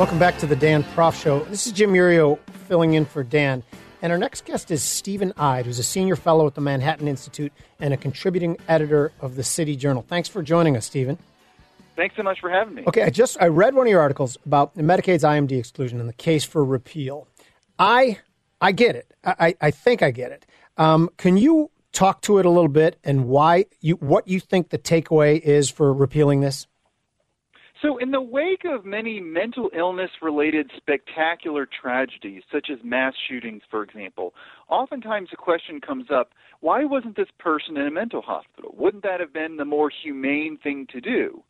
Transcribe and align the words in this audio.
Welcome 0.00 0.18
back 0.18 0.38
to 0.38 0.46
the 0.46 0.56
Dan 0.56 0.82
Proft 0.82 1.22
Show. 1.22 1.40
This 1.40 1.66
is 1.66 1.74
Jim 1.74 1.92
Iuorio 1.92 2.38
filling 2.66 2.94
in 2.94 3.04
for 3.04 3.22
Dan. 3.22 3.62
And 4.00 4.10
our 4.10 4.16
next 4.16 4.46
guest 4.46 4.70
is 4.70 4.82
Stephen 4.82 5.34
Eide, 5.36 5.66
who's 5.66 5.78
a 5.78 5.82
senior 5.82 6.16
fellow 6.16 6.46
at 6.46 6.54
the 6.54 6.62
Manhattan 6.62 7.06
Institute 7.06 7.52
and 7.80 7.92
a 7.92 7.98
contributing 7.98 8.56
editor 8.66 9.12
of 9.20 9.36
the 9.36 9.42
City 9.42 9.76
Journal. 9.76 10.00
Thanks 10.00 10.26
for 10.26 10.42
joining 10.42 10.74
us, 10.74 10.86
Stephen. 10.86 11.18
Thanks 11.96 12.16
so 12.16 12.22
much 12.22 12.40
for 12.40 12.48
having 12.48 12.76
me. 12.76 12.84
Okay, 12.86 13.02
I 13.02 13.10
just 13.10 13.36
I 13.42 13.48
read 13.48 13.74
one 13.74 13.88
of 13.88 13.90
your 13.90 14.00
articles 14.00 14.38
about 14.46 14.74
Medicaid's 14.74 15.22
IMD 15.22 15.52
exclusion 15.52 16.00
and 16.00 16.08
the 16.08 16.14
case 16.14 16.44
for 16.44 16.64
repeal. 16.64 17.28
I 17.78 18.20
I 18.58 18.72
get 18.72 18.96
it. 18.96 19.12
I, 19.22 19.54
I 19.60 19.70
think 19.70 20.02
I 20.02 20.12
get 20.12 20.32
it. 20.32 20.46
Um, 20.78 21.10
can 21.18 21.36
you 21.36 21.70
talk 21.92 22.22
to 22.22 22.38
it 22.38 22.46
a 22.46 22.50
little 22.50 22.70
bit 22.70 22.98
and 23.04 23.26
why 23.26 23.66
you 23.82 23.96
what 23.96 24.26
you 24.26 24.40
think 24.40 24.70
the 24.70 24.78
takeaway 24.78 25.38
is 25.38 25.68
for 25.68 25.92
repealing 25.92 26.40
this? 26.40 26.66
So, 27.82 27.96
in 27.96 28.10
the 28.10 28.20
wake 28.20 28.64
of 28.66 28.84
many 28.84 29.20
mental 29.20 29.70
illness 29.74 30.10
related 30.20 30.70
spectacular 30.76 31.66
tragedies, 31.66 32.42
such 32.52 32.68
as 32.70 32.78
mass 32.84 33.14
shootings, 33.26 33.62
for 33.70 33.82
example, 33.82 34.34
oftentimes 34.68 35.30
the 35.30 35.36
question 35.36 35.80
comes 35.80 36.10
up 36.10 36.30
why 36.60 36.84
wasn't 36.84 37.16
this 37.16 37.30
person 37.38 37.78
in 37.78 37.86
a 37.86 37.90
mental 37.90 38.20
hospital? 38.20 38.74
Wouldn't 38.76 39.02
that 39.04 39.20
have 39.20 39.32
been 39.32 39.56
the 39.56 39.64
more 39.64 39.90
humane 40.02 40.58
thing 40.62 40.86
to 40.92 41.00
do? 41.00 41.42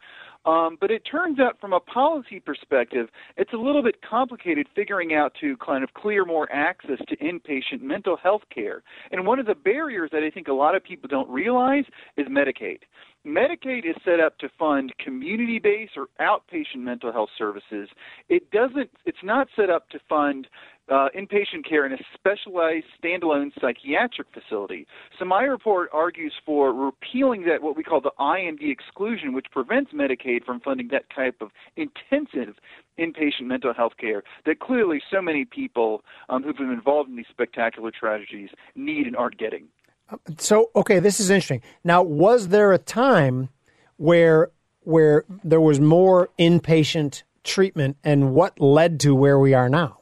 Um, 0.47 0.79
but 0.81 0.91
it 0.91 1.03
turns 1.11 1.39
out, 1.39 1.61
from 1.61 1.75
a 1.75 1.81
policy 1.81 2.41
perspective, 2.41 3.09
it's 3.37 3.53
a 3.53 3.57
little 3.57 3.83
bit 3.83 3.97
complicated 4.09 4.67
figuring 4.75 5.13
out 5.13 5.33
to 5.41 5.57
kind 5.59 5.85
of 5.85 5.93
clear 5.93 6.25
more 6.25 6.51
access 6.51 6.99
to 7.09 7.17
inpatient 7.19 7.83
mental 7.83 8.17
health 8.17 8.43
care. 8.53 8.83
And 9.11 9.27
one 9.27 9.39
of 9.39 9.47
the 9.47 9.55
barriers 9.55 10.11
that 10.13 10.23
I 10.23 10.31
think 10.31 10.49
a 10.49 10.53
lot 10.53 10.75
of 10.75 10.83
people 10.83 11.09
don't 11.09 11.29
realize 11.29 11.85
is 12.17 12.27
Medicaid. 12.29 12.79
Medicaid 13.27 13.85
is 13.85 13.97
set 14.03 14.19
up 14.19 14.39
to 14.39 14.49
fund 14.59 14.95
community-based 14.99 15.93
or 15.97 16.07
outpatient 16.21 16.79
mental 16.79 17.13
health 17.13 17.29
services. 17.37 17.91
It 18.31 18.51
doesn't. 18.51 18.91
It's 19.05 19.19
not 19.23 19.49
set 19.55 19.69
up 19.69 19.91
to 19.91 19.99
fund 20.09 20.47
uh, 20.91 21.09
inpatient 21.17 21.69
care 21.69 21.87
in 21.87 21.93
a 21.93 21.99
specialized 22.15 22.87
standalone 23.03 23.53
psychiatric 23.61 24.29
facility. 24.33 24.87
So 25.19 25.25
my 25.25 25.43
report 25.43 25.89
argues 25.93 26.35
for 26.45 26.73
repealing 26.73 27.45
that 27.45 27.63
what 27.63 27.77
we 27.77 27.83
call 27.83 28.01
the 28.01 28.13
IMD 28.19 28.71
exclusion, 28.71 29.33
which 29.33 29.47
prevents 29.53 29.93
Medicaid 29.93 30.45
from 30.45 30.61
funding 30.61 30.89
that 30.89 31.05
type 31.15 31.37
of 31.41 31.51
intensive 31.77 32.57
inpatient 32.99 33.47
mental 33.47 33.73
health 33.73 33.93
care 33.99 34.23
that 34.47 34.59
clearly 34.61 35.01
so 35.11 35.23
many 35.23 35.45
people 35.45 36.03
um, 36.29 36.43
who've 36.43 36.57
been 36.57 36.71
involved 36.71 37.09
in 37.09 37.17
these 37.17 37.27
spectacular 37.31 37.91
tragedies 37.91 38.51
need 38.75 39.07
and 39.07 39.17
aren't 39.17 39.39
getting. 39.39 39.69
So 40.39 40.71
okay, 40.75 40.99
this 40.99 41.21
is 41.21 41.31
interesting. 41.31 41.63
Now, 41.85 42.03
was 42.03 42.49
there 42.49 42.73
a 42.73 42.79
time 42.79 43.49
where 43.97 44.51
where 44.81 45.25
there 45.45 45.61
was 45.61 45.79
more 45.79 46.31
inpatient 46.39 47.23
treatment, 47.45 47.97
and 48.03 48.35
what 48.35 48.61
led 48.61 48.99
to 49.01 49.15
where 49.15 49.39
we 49.39 49.55
are 49.55 49.69
now? 49.69 50.00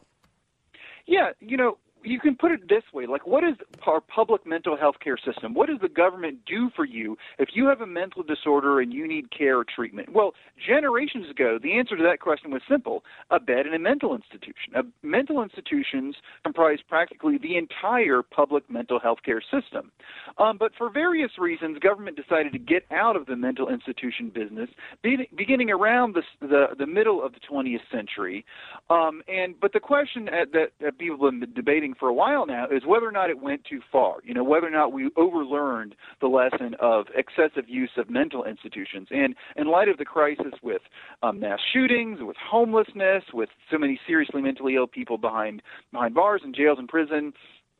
Yeah, 1.09 1.31
you 1.41 1.57
know, 1.57 1.79
you 2.09 2.21
can 2.21 2.37
put 2.37 2.51
it 2.51 2.69
this 2.69 2.83
way 2.93 3.07
like 3.07 3.27
what 3.27 3.45
is 3.45 3.55
our 3.87 4.01
public 4.01 4.47
mental 4.47 4.77
health 4.77 4.97
care 5.03 5.19
system? 5.19 5.55
What 5.55 5.69
does 5.69 5.79
the 5.81 5.89
government 5.89 6.39
do 6.47 6.71
for 6.75 6.85
you 6.85 7.17
if 7.39 7.51
you 7.55 7.67
have 7.67 7.81
a 7.81 7.87
mental 7.87 8.23
disorder 8.23 8.81
and 8.81 8.93
you 8.93 9.07
need 9.07 9.31
care 9.31 9.59
or 9.59 9.65
treatment? 9.65 10.13
Well 10.13 10.33
generations 10.67 11.31
ago 11.31 11.59
the 11.63 11.79
answer 11.79 11.97
to 11.97 12.03
that 12.03 12.21
question 12.21 12.51
was 12.51 12.63
simple 12.69 13.05
a 13.31 13.39
bed 13.39 13.67
in 13.67 13.75
a 13.75 13.79
mental 13.79 14.15
institution. 14.15 14.75
Uh, 14.75 14.83
mental 15.03 15.43
institutions 15.43 16.17
comprise 16.45 16.79
practically 16.89 17.39
the 17.39 17.57
entire 17.57 18.23
public 18.23 18.69
mental 18.71 18.99
health 18.99 19.19
care 19.25 19.43
system. 19.43 19.91
Um, 20.39 20.57
but 20.59 20.73
for 20.77 20.91
various 20.91 21.33
reasons 21.39 21.79
government 21.79 22.17
decided 22.17 22.53
to 22.53 22.59
get 22.59 22.85
out 22.91 23.17
of 23.17 23.27
the 23.27 23.37
mental 23.37 23.69
institution 23.69 24.31
business 24.35 24.71
be- 25.03 25.29
beginning 25.37 25.71
around 25.71 26.15
the, 26.15 26.23
the, 26.47 26.67
the 26.79 26.87
middle 26.87 27.23
of 27.25 27.33
the 27.33 27.41
20th 27.41 27.81
century. 27.93 28.45
Um, 28.91 29.23
and 29.29 29.55
but 29.61 29.73
the 29.73 29.81
question 29.81 30.29
at, 30.29 30.53
that, 30.53 30.69
that 30.81 30.99
people 30.99 31.31
have 31.31 31.41
been 31.41 31.53
debating 31.55 31.95
for 31.99 32.09
a 32.09 32.15
while 32.15 32.47
now 32.47 32.67
is 32.67 32.85
whether 32.87 33.07
or 33.07 33.13
not 33.13 33.31
it 33.31 33.41
went 33.41 33.65
too 33.65 33.81
far. 33.91 34.17
You 34.23 34.35
know, 34.35 34.45
whether 34.45 34.67
or 34.67 34.71
not 34.71 34.93
we 34.93 35.11
overlearned 35.11 35.93
the 36.21 36.29
lesson 36.29 36.75
of 36.81 37.07
excessive 37.15 37.69
use 37.69 37.91
of 37.97 38.11
mental 38.11 38.45
institutions. 38.45 39.09
And 39.11 39.35
in 39.57 39.69
light 39.69 39.89
of 39.89 39.99
the 39.99 40.05
crisis 40.05 40.55
with 40.63 40.83
um, 41.23 41.41
mass 41.41 41.61
shootings, 41.73 42.19
with 42.21 42.37
homelessness, 42.37 43.25
with 43.33 43.51
so 43.71 43.79
many 43.79 44.01
seriously 44.07 44.43
mentally 44.43 44.77
ill 44.77 44.87
people 44.87 45.19
behind 45.19 45.63
behind 45.93 46.15
bars 46.15 46.43
and 46.45 46.55
jails 46.55 46.79
and 46.79 46.89
prison. 46.89 47.33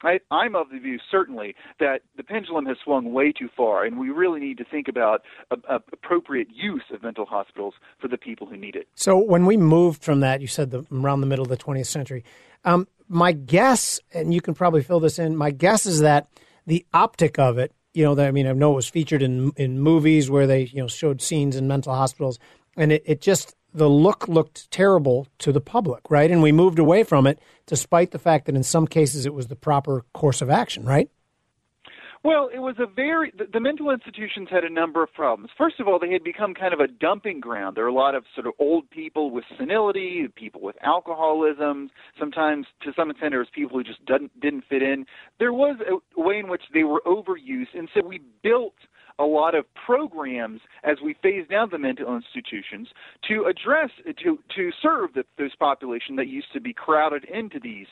I, 0.03 0.21
I'm 0.31 0.55
of 0.55 0.71
the 0.71 0.79
view, 0.79 0.99
certainly, 1.11 1.57
that 1.81 2.03
the 2.17 2.23
pendulum 2.23 2.67
has 2.67 2.77
swung 2.85 3.13
way 3.13 3.33
too 3.33 3.49
far, 3.57 3.85
and 3.85 3.99
we 3.99 4.11
really 4.11 4.39
need 4.39 4.59
to 4.59 4.65
think 4.65 4.87
about 4.87 5.23
a, 5.51 5.57
a 5.69 5.81
appropriate 5.93 6.49
use 6.55 6.85
of 6.93 7.03
mental 7.03 7.27
hospitals 7.27 7.75
for 8.01 8.07
the 8.07 8.17
people 8.17 8.47
who 8.47 8.57
need 8.57 8.77
it. 8.77 8.87
So, 8.95 9.19
when 9.19 9.45
we 9.45 9.57
moved 9.57 10.05
from 10.05 10.21
that, 10.21 10.41
you 10.41 10.47
said 10.47 10.71
the, 10.71 10.87
around 10.93 11.21
the 11.21 11.27
middle 11.27 11.45
of 11.45 11.49
the 11.49 11.57
20th 11.57 11.87
century, 11.87 12.23
um, 12.65 12.87
my 13.09 13.33
guess, 13.33 14.01
and 14.13 14.33
you 14.33 14.41
can 14.41 14.55
probably 14.55 14.83
fill 14.83 15.01
this 15.01 15.19
in, 15.19 15.37
my 15.37 15.51
guess 15.51 15.87
is 15.87 16.01
that 16.01 16.29
the 16.67 16.85
optic 16.93 17.39
of 17.39 17.59
it, 17.59 17.73
you 17.95 18.05
know, 18.05 18.21
I 18.23 18.31
mean, 18.31 18.47
I 18.47 18.53
know 18.53 18.73
it 18.73 18.77
was 18.77 18.89
featured 18.89 19.23
in 19.23 19.53
in 19.57 19.81
movies 19.81 20.31
where 20.31 20.47
they, 20.47 20.65
you 20.65 20.81
know, 20.81 20.89
showed 20.89 21.23
scenes 21.23 21.57
in 21.57 21.67
mental 21.67 21.95
hospitals, 21.95 22.39
and 22.77 22.93
it, 22.93 23.03
it 23.07 23.21
just 23.21 23.57
the 23.75 23.89
look 23.89 24.29
looked 24.29 24.71
terrible 24.71 25.27
to 25.39 25.53
the 25.53 25.61
public, 25.61 26.11
right? 26.11 26.31
And 26.31 26.43
we 26.43 26.53
moved 26.53 26.79
away 26.79 27.03
from 27.03 27.27
it, 27.27 27.39
despite 27.67 28.11
the 28.11 28.19
fact 28.19 28.47
that 28.47 28.55
in 28.55 28.63
some 28.63 28.87
cases 28.87 29.27
it 29.27 29.35
was 29.35 29.49
the 29.49 29.57
proper 29.57 30.05
course 30.13 30.43
of 30.43 30.51
action, 30.51 30.85
right? 30.85 31.11
Well, 32.29 32.51
it 32.53 32.59
was 32.59 32.75
a 32.79 32.85
very 32.85 33.33
the, 33.39 33.47
the 33.51 33.59
mental 33.59 33.91
institutions 33.91 34.49
had 34.51 34.63
a 34.63 34.69
number 34.69 35.03
of 35.03 35.11
problems. 35.15 35.51
First 35.57 35.81
of 35.81 35.89
all, 35.89 35.99
they 35.99 36.13
had 36.13 36.23
become 36.23 36.53
kind 36.53 36.75
of 36.75 36.81
a 36.81 36.87
dumping 36.87 37.41
ground. 37.41 37.75
There 37.75 37.85
were 37.85 37.89
a 37.89 37.95
lot 37.95 38.15
of 38.15 38.25
sort 38.35 38.47
of 38.47 38.53
old 38.59 38.91
people 38.91 39.31
with 39.31 39.45
senility, 39.57 40.29
people 40.37 40.61
with 40.61 40.77
alcoholism. 40.83 41.89
Sometimes, 42.19 42.67
to 42.83 42.93
some 42.95 43.11
extent, 43.11 43.33
there 43.33 43.39
was 43.39 43.49
people 43.55 43.79
who 43.79 43.83
just 43.83 44.05
didn't 44.05 44.39
didn't 44.43 44.65
fit 44.69 44.83
in. 44.83 45.07
There 45.39 45.55
was 45.55 45.79
a 45.81 46.21
way 46.21 46.39
in 46.39 46.49
which 46.51 46.65
they 46.75 46.85
were 46.85 47.01
overused, 47.07 47.73
and 47.73 47.89
so 47.95 48.07
we 48.07 48.21
built 48.43 48.75
a 49.19 49.25
lot 49.25 49.55
of 49.55 49.65
programs 49.75 50.61
as 50.85 50.99
we 51.05 51.15
phase 51.23 51.47
down 51.49 51.69
the 51.71 51.79
mental 51.79 52.15
institutions 52.15 52.89
to 53.29 53.45
address 53.45 53.91
to 54.23 54.39
to 54.55 54.71
serve 54.81 55.13
the, 55.15 55.25
those 55.37 55.55
population 55.57 56.17
that 56.17 56.29
used 56.29 56.53
to 56.53 56.61
be 56.61 56.73
crowded 56.73 57.25
into 57.25 57.59
these 57.61 57.87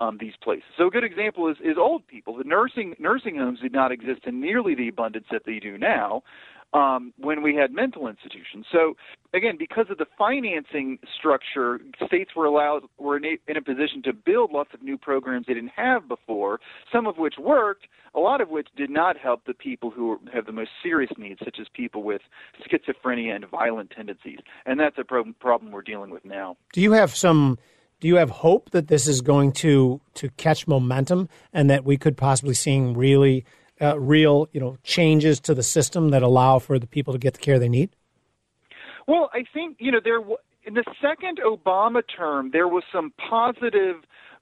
um, 0.00 0.18
these 0.20 0.34
places. 0.42 0.64
So 0.76 0.88
a 0.88 0.90
good 0.90 1.04
example 1.04 1.48
is 1.48 1.56
is 1.62 1.76
old 1.78 2.06
people. 2.06 2.36
The 2.36 2.44
nursing 2.44 2.94
nursing 2.98 3.36
homes 3.36 3.60
did 3.60 3.72
not 3.72 3.92
exist 3.92 4.22
in 4.26 4.40
nearly 4.40 4.74
the 4.74 4.88
abundance 4.88 5.26
that 5.30 5.42
they 5.46 5.58
do 5.58 5.78
now 5.78 6.22
um, 6.72 7.12
when 7.18 7.42
we 7.42 7.54
had 7.54 7.72
mental 7.72 8.08
institutions. 8.08 8.66
So 8.70 8.96
again, 9.34 9.56
because 9.58 9.86
of 9.90 9.98
the 9.98 10.06
financing 10.16 10.98
structure, 11.18 11.80
states 12.06 12.30
were 12.34 12.46
allowed 12.46 12.82
were 12.98 13.16
in 13.16 13.24
a, 13.24 13.38
in 13.46 13.56
a 13.56 13.62
position 13.62 14.02
to 14.04 14.12
build 14.12 14.52
lots 14.52 14.70
of 14.72 14.82
new 14.82 14.96
programs 14.96 15.46
they 15.46 15.54
didn't 15.54 15.72
have 15.76 16.08
before. 16.08 16.60
Some 16.90 17.06
of 17.06 17.18
which 17.18 17.34
worked, 17.38 17.86
a 18.14 18.20
lot 18.20 18.40
of 18.40 18.48
which 18.48 18.68
did 18.76 18.90
not 18.90 19.16
help 19.16 19.44
the 19.46 19.54
people 19.54 19.90
who 19.90 20.18
have 20.32 20.46
the 20.46 20.52
most 20.52 20.70
serious 20.82 21.10
needs, 21.18 21.40
such 21.44 21.58
as 21.60 21.66
people 21.74 22.02
with 22.02 22.22
schizophrenia 22.66 23.34
and 23.34 23.46
violent 23.48 23.90
tendencies. 23.90 24.38
And 24.66 24.80
that's 24.80 24.98
a 24.98 25.04
pro- 25.04 25.32
problem 25.40 25.72
we're 25.72 25.82
dealing 25.82 26.10
with 26.10 26.24
now. 26.24 26.56
Do 26.72 26.80
you 26.80 26.92
have 26.92 27.14
some? 27.14 27.58
Do 28.00 28.08
you 28.08 28.16
have 28.16 28.30
hope 28.30 28.70
that 28.70 28.88
this 28.88 29.06
is 29.06 29.20
going 29.20 29.52
to 29.52 30.00
to 30.14 30.30
catch 30.30 30.66
momentum 30.66 31.28
and 31.52 31.70
that 31.70 31.84
we 31.84 31.96
could 31.96 32.16
possibly 32.16 32.54
seeing 32.54 32.96
really 32.96 33.44
uh, 33.82 33.98
real, 33.98 34.48
you 34.52 34.60
know, 34.60 34.78
changes 34.84 35.40
to 35.40 35.54
the 35.54 35.62
system 35.62 36.10
that 36.10 36.22
allow 36.22 36.58
for 36.58 36.78
the 36.78 36.86
people 36.86 37.12
to 37.12 37.18
get 37.18 37.34
the 37.34 37.40
care 37.40 37.58
they 37.58 37.68
need? 37.68 37.90
Well, 39.08 39.30
I 39.32 39.44
think 39.52 39.76
you 39.80 39.90
know 39.90 40.00
there 40.02 40.20
in 40.64 40.74
the 40.74 40.84
second 41.00 41.40
Obama 41.44 42.02
term 42.16 42.50
there 42.52 42.68
was 42.68 42.84
some 42.92 43.12
positive 43.28 43.96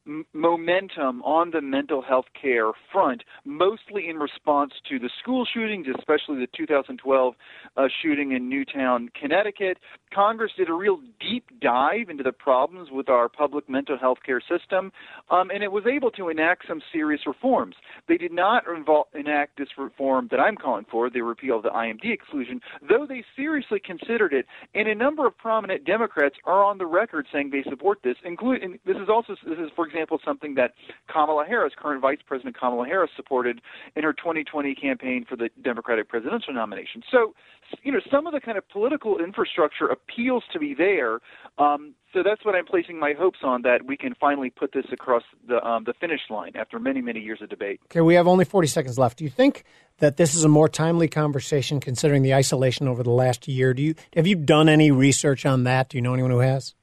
m- 0.07 0.25
momentum 0.33 1.23
on 1.23 1.51
the 1.51 1.61
mental 1.61 2.03
health 2.03 2.27
care 2.41 2.71
front, 2.93 3.23
mostly 3.45 4.09
in 4.09 4.17
response 4.17 4.73
to 4.89 4.99
the 4.99 5.11
school 5.21 5.47
shootings, 5.53 5.87
especially 5.99 6.39
the 6.39 6.49
2012 6.57 7.35
uh, 7.77 7.89
shooting 8.03 8.33
in 8.33 8.49
Newtown, 8.49 9.09
Connecticut. 9.21 9.79
Congress 10.13 10.53
did 10.57 10.69
a 10.69 10.73
real 10.73 11.01
deep 11.21 11.45
dive 11.61 12.09
into 12.09 12.23
the 12.23 12.33
problems 12.33 12.89
with 12.91 13.09
our 13.09 13.29
public 13.29 13.69
mental 13.69 13.97
health 13.99 14.19
care 14.25 14.41
system, 14.41 14.93
um, 15.31 15.51
and 15.51 15.63
it 15.63 15.71
was 15.71 15.85
able 15.87 16.11
to 16.11 16.29
enact 16.29 16.67
some 16.67 16.81
serious 16.93 17.21
reforms. 17.27 17.77
They 18.09 18.17
did 18.17 18.33
not 18.33 18.65
involve, 18.67 19.07
enact 19.15 19.59
this 19.59 19.69
reform 19.79 20.29
that 20.31 20.41
I'm 20.41 20.57
calling 20.57 20.87
for, 20.91 21.11
the 21.11 21.23
repeal 21.23 21.59
of 21.59 21.63
the 21.63 21.71
IMD 21.71 22.13
exclusion, 22.13 22.61
though 22.89 23.07
they 23.07 23.25
seriously 23.37 23.81
considered 23.85 24.33
it, 24.33 24.47
and 24.75 24.89
a 24.89 24.95
number 24.95 25.27
of 25.27 25.37
prominent 25.39 25.85
Democrats 25.85 26.37
are 26.45 26.65
on 26.65 26.79
the 26.79 26.87
record 26.87 27.27
saying 27.33 27.51
they 27.51 27.69
support 27.69 27.99
this. 28.03 28.17
Including 28.25 28.79
this 28.85 28.97
is 28.97 29.09
also 29.09 29.37
this 29.47 29.59
is, 29.59 29.71
for 29.77 29.87
example, 29.91 30.19
something 30.25 30.55
that 30.55 30.73
Kamala 31.13 31.45
Harris, 31.47 31.73
current 31.77 32.01
Vice 32.01 32.19
President 32.27 32.59
Kamala 32.59 32.87
Harris, 32.87 33.11
supported 33.17 33.61
in 33.97 34.03
her 34.03 34.13
2020 34.13 34.75
campaign 34.75 35.25
for 35.29 35.37
the 35.37 35.51
Democratic 35.63 36.09
presidential 36.09 36.55
nomination. 36.55 37.03
So, 37.11 37.35
you 37.83 37.93
know, 37.93 38.01
some 38.11 38.27
of 38.27 38.33
the 38.33 38.41
kind 38.41 38.59
of 38.59 38.69
political 38.69 39.19
infrastructure 39.19 39.87
appeals 39.87 40.45
to 40.53 40.59
be 40.59 40.75
there. 40.75 41.19
Um, 41.59 41.95
so 42.13 42.23
that's 42.25 42.45
what 42.45 42.55
I'm 42.55 42.67
placing 42.67 42.99
my 42.99 43.13
hopes 43.17 43.39
on 43.45 43.63
that 43.63 43.87
we 43.87 43.97
can 43.97 44.15
finally 44.19 44.51
put 44.51 44.73
this 44.73 44.87
across 44.93 45.23
the 45.47 45.65
um, 45.65 45.85
the 45.85 45.93
finish 45.93 46.23
line 46.29 46.53
after 46.57 46.79
many 46.81 47.01
many 47.01 47.21
years 47.21 47.41
of 47.41 47.49
debate. 47.49 47.81
Okay, 47.85 48.01
we 48.01 48.15
have 48.15 48.27
only 48.27 48.45
40 48.45 48.67
seconds 48.67 48.99
left. 48.99 49.19
Do 49.19 49.25
you 49.25 49.31
think 49.31 49.65
that 49.99 50.17
this 50.17 50.35
is 50.35 50.43
a 50.43 50.49
more 50.49 50.69
timely 50.69 51.07
conversation 51.07 51.79
considering 51.79 52.23
the 52.23 52.35
isolation 52.35 52.89
over 52.89 53.03
the 53.05 53.11
last 53.11 53.47
year? 53.47 53.75
Do 53.75 53.83
you 53.83 53.95
have 54.17 54.27
you 54.27 54.35
done 54.35 54.69
any 54.69 54.91
research 54.91 55.47
on 55.47 55.65
that? 55.65 55.91
Do 55.91 55.99
you 55.99 56.03
know 56.03 56.15
anyone 56.15 56.33
who 56.33 56.41
has? 56.41 56.75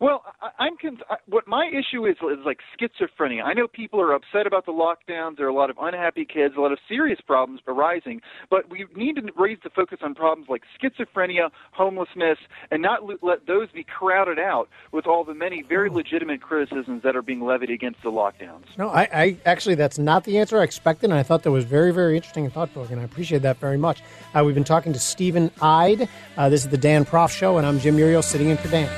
Well, 0.00 0.24
I, 0.40 0.64
I'm 0.64 0.76
con- 0.80 0.98
what 1.26 1.46
my 1.46 1.68
issue 1.68 2.06
is 2.06 2.16
is 2.16 2.44
like 2.44 2.58
schizophrenia. 2.78 3.44
I 3.44 3.52
know 3.52 3.66
people 3.66 4.00
are 4.00 4.12
upset 4.12 4.46
about 4.46 4.66
the 4.66 4.72
lockdowns. 4.72 5.36
There 5.36 5.46
are 5.46 5.50
a 5.50 5.54
lot 5.54 5.70
of 5.70 5.76
unhappy 5.80 6.24
kids, 6.24 6.54
a 6.56 6.60
lot 6.60 6.72
of 6.72 6.78
serious 6.88 7.20
problems 7.20 7.60
arising. 7.66 8.20
But 8.50 8.70
we 8.70 8.86
need 8.94 9.16
to 9.16 9.22
raise 9.36 9.58
the 9.62 9.70
focus 9.70 9.98
on 10.02 10.14
problems 10.14 10.48
like 10.48 10.62
schizophrenia, 10.80 11.50
homelessness, 11.72 12.38
and 12.70 12.82
not 12.82 13.00
let 13.22 13.46
those 13.46 13.70
be 13.70 13.84
crowded 13.84 14.38
out 14.38 14.68
with 14.92 15.06
all 15.06 15.24
the 15.24 15.34
many 15.34 15.62
very 15.62 15.90
legitimate 15.90 16.40
criticisms 16.40 17.02
that 17.02 17.16
are 17.16 17.22
being 17.22 17.40
levied 17.40 17.70
against 17.70 18.02
the 18.02 18.10
lockdowns. 18.10 18.64
No, 18.78 18.88
I, 18.88 19.08
I 19.12 19.36
actually 19.46 19.74
that's 19.74 19.98
not 19.98 20.24
the 20.24 20.38
answer 20.38 20.60
I 20.60 20.64
expected, 20.64 21.10
and 21.10 21.18
I 21.18 21.22
thought 21.22 21.42
that 21.42 21.50
was 21.50 21.64
very, 21.64 21.92
very 21.92 22.16
interesting 22.16 22.44
and 22.44 22.52
thought 22.52 22.72
provoking. 22.72 22.98
I 22.98 23.04
appreciate 23.04 23.42
that 23.42 23.58
very 23.58 23.78
much. 23.78 24.02
Uh, 24.34 24.42
we've 24.44 24.54
been 24.54 24.64
talking 24.64 24.92
to 24.92 24.98
Stephen 24.98 25.50
Eide. 25.60 26.08
Uh, 26.36 26.48
this 26.48 26.64
is 26.64 26.70
the 26.70 26.78
Dan 26.78 27.04
Proft 27.04 27.36
Show, 27.36 27.58
and 27.58 27.66
I'm 27.66 27.78
Jim 27.78 27.96
Iuorio 27.96 28.22
sitting 28.22 28.48
in 28.48 28.56
for 28.56 28.68
Dan. 28.68 28.90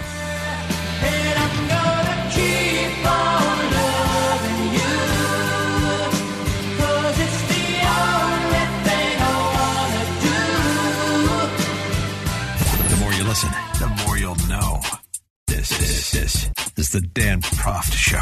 The 16.96 17.02
Dan 17.02 17.42
Proft 17.42 17.92
Show. 17.92 18.16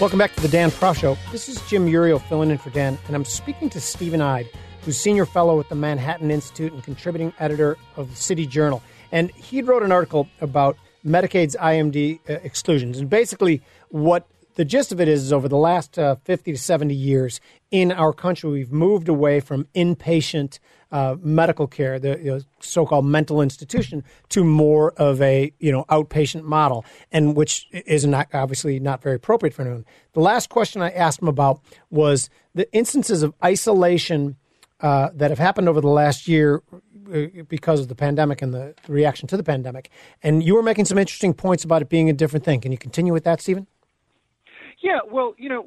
Welcome 0.00 0.20
back 0.20 0.32
to 0.36 0.40
the 0.40 0.46
Dan 0.46 0.70
Proft 0.70 1.00
Show. 1.00 1.18
This 1.32 1.48
is 1.48 1.60
Jim 1.62 1.86
Iuorio 1.88 2.22
filling 2.28 2.52
in 2.52 2.58
for 2.58 2.70
Dan, 2.70 2.96
and 3.08 3.16
I'm 3.16 3.24
speaking 3.24 3.68
to 3.70 3.80
Stephen 3.80 4.20
Eide, 4.20 4.48
who's 4.82 4.96
senior 4.96 5.26
fellow 5.26 5.58
at 5.58 5.68
the 5.68 5.74
Manhattan 5.74 6.30
Institute 6.30 6.72
and 6.72 6.84
contributing 6.84 7.32
editor 7.40 7.76
of 7.96 8.10
the 8.10 8.16
City 8.16 8.46
Journal. 8.46 8.80
And 9.10 9.32
he 9.32 9.60
wrote 9.60 9.82
an 9.82 9.90
article 9.90 10.28
about 10.40 10.76
Medicaid's 11.04 11.56
IMD 11.56 12.20
uh, 12.30 12.34
exclusions. 12.44 12.98
And 13.00 13.10
basically, 13.10 13.60
what 13.88 14.28
the 14.56 14.64
gist 14.64 14.90
of 14.90 15.00
it 15.00 15.08
is, 15.08 15.22
is 15.22 15.32
over 15.32 15.48
the 15.48 15.56
last 15.56 15.98
uh, 15.98 16.16
50 16.24 16.52
to 16.52 16.58
70 16.58 16.94
years 16.94 17.40
in 17.70 17.92
our 17.92 18.12
country, 18.12 18.50
we've 18.50 18.72
moved 18.72 19.08
away 19.08 19.40
from 19.40 19.66
inpatient 19.74 20.58
uh, 20.92 21.16
medical 21.20 21.66
care, 21.66 21.98
the 21.98 22.18
you 22.18 22.24
know, 22.24 22.40
so-called 22.60 23.04
mental 23.04 23.42
institution, 23.42 24.04
to 24.28 24.44
more 24.44 24.92
of 24.92 25.20
a 25.20 25.52
you 25.58 25.72
know 25.72 25.84
outpatient 25.88 26.42
model, 26.42 26.84
and 27.10 27.36
which 27.36 27.66
is 27.72 28.06
not 28.06 28.28
obviously 28.32 28.78
not 28.78 29.02
very 29.02 29.16
appropriate 29.16 29.52
for 29.52 29.62
anyone. 29.62 29.84
The 30.12 30.20
last 30.20 30.48
question 30.48 30.82
I 30.82 30.90
asked 30.90 31.20
him 31.20 31.28
about 31.28 31.60
was 31.90 32.30
the 32.54 32.72
instances 32.72 33.22
of 33.22 33.34
isolation 33.44 34.36
uh, 34.80 35.10
that 35.14 35.30
have 35.30 35.38
happened 35.38 35.68
over 35.68 35.80
the 35.80 35.88
last 35.88 36.28
year 36.28 36.62
uh, 37.12 37.26
because 37.48 37.80
of 37.80 37.88
the 37.88 37.94
pandemic 37.94 38.40
and 38.40 38.54
the 38.54 38.74
reaction 38.88 39.26
to 39.28 39.36
the 39.36 39.42
pandemic. 39.42 39.90
And 40.22 40.42
you 40.42 40.54
were 40.54 40.62
making 40.62 40.84
some 40.84 40.98
interesting 40.98 41.34
points 41.34 41.64
about 41.64 41.82
it 41.82 41.88
being 41.88 42.08
a 42.08 42.12
different 42.12 42.44
thing. 42.44 42.60
Can 42.60 42.72
you 42.72 42.78
continue 42.78 43.12
with 43.12 43.24
that, 43.24 43.40
Stephen? 43.40 43.66
Yeah, 44.86 45.00
well, 45.10 45.34
you 45.36 45.48
know, 45.48 45.66